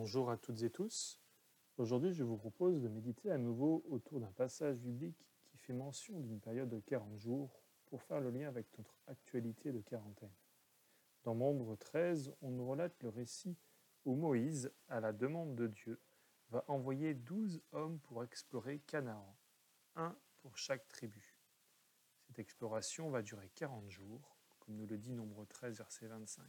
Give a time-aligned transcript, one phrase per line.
[0.00, 1.20] Bonjour à toutes et tous.
[1.76, 6.20] Aujourd'hui, je vous propose de méditer à nouveau autour d'un passage biblique qui fait mention
[6.20, 10.32] d'une période de 40 jours pour faire le lien avec notre actualité de quarantaine.
[11.24, 13.56] Dans Nombre 13, on nous relate le récit
[14.04, 16.00] où Moïse, à la demande de Dieu,
[16.50, 19.36] va envoyer 12 hommes pour explorer Canaan,
[19.96, 21.40] un pour chaque tribu.
[22.28, 26.44] Cette exploration va durer 40 jours, comme nous le dit Nombre 13, verset 25.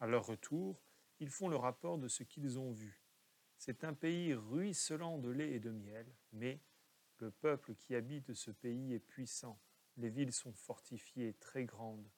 [0.00, 0.80] À leur retour,
[1.20, 3.02] ils font le rapport de ce qu'ils ont vu.
[3.56, 6.60] C'est un pays ruisselant de lait et de miel, mais
[7.18, 9.58] le peuple qui habite ce pays est puissant.
[9.96, 12.10] Les villes sont fortifiées, très grandes.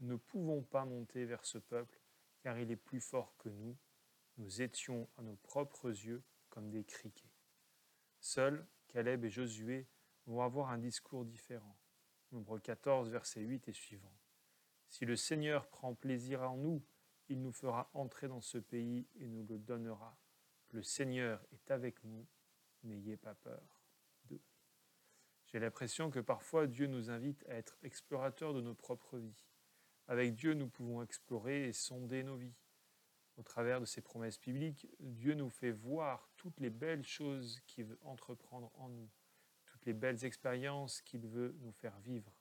[0.00, 2.00] Nous ne pouvons pas monter vers ce peuple,
[2.40, 3.76] car il est plus fort que nous.
[4.38, 7.32] Nous étions à nos propres yeux comme des criquets.
[8.20, 9.86] Seuls Caleb et Josué
[10.26, 11.76] vont avoir un discours différent.
[12.32, 14.14] Nombre 14, verset 8 et suivant.
[14.88, 16.82] Si le Seigneur prend plaisir en nous,
[17.28, 20.16] il nous fera entrer dans ce pays et nous le donnera.
[20.70, 22.26] Le Seigneur est avec nous,
[22.82, 23.76] n'ayez pas peur.
[25.46, 29.46] J'ai l'impression que parfois Dieu nous invite à être explorateurs de nos propres vies.
[30.08, 32.54] Avec Dieu, nous pouvons explorer et sonder nos vies.
[33.36, 37.84] Au travers de ces promesses bibliques, Dieu nous fait voir toutes les belles choses qu'il
[37.84, 39.08] veut entreprendre en nous,
[39.66, 42.32] toutes les belles expériences qu'il veut nous faire vivre,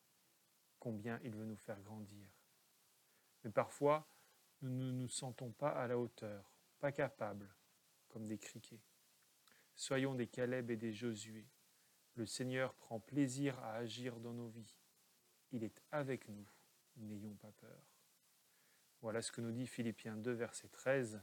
[0.80, 2.30] combien il veut nous faire grandir.
[3.44, 4.08] Mais parfois,
[4.62, 7.54] nous ne nous sentons pas à la hauteur, pas capables,
[8.08, 8.82] comme des criquets.
[9.76, 11.48] Soyons des Caleb et des Josué.
[12.16, 14.78] Le Seigneur prend plaisir à agir dans nos vies.
[15.52, 16.48] Il est avec nous,
[16.96, 17.84] n'ayons pas peur.
[19.02, 21.22] Voilà ce que nous dit Philippiens 2, verset 13.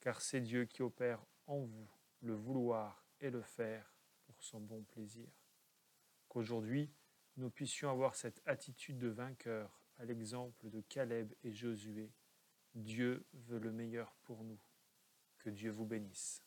[0.00, 4.82] Car c'est Dieu qui opère en vous le vouloir et le faire pour son bon
[4.84, 5.28] plaisir.
[6.28, 6.90] Qu'aujourd'hui,
[7.36, 12.12] nous puissions avoir cette attitude de vainqueur à l'exemple de Caleb et Josué
[12.74, 14.58] Dieu veut le meilleur pour nous.
[15.38, 16.42] Que Dieu vous bénisse.